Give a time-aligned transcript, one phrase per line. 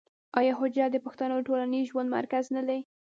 [0.39, 2.79] آیا حجره د پښتنو د ټولنیز ژوند مرکز نه دی؟